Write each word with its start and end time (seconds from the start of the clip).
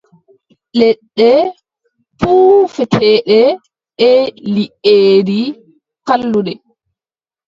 Leɗɗe 0.79 1.29
puufeteeɗe 2.19 3.39
e 4.07 4.09
liʼeeji, 4.55 5.39
kalluɗe. 6.07 6.51